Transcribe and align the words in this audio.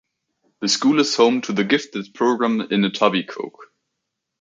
The 0.61 0.67
school 0.67 0.99
is 0.99 1.15
home 1.15 1.41
to 1.41 1.53
the 1.53 1.63
gifted 1.63 2.11
program 2.15 2.59
in 2.59 2.81
Etobicoke. 2.85 3.69